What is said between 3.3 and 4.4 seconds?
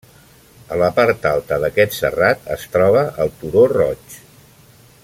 Turó Roig.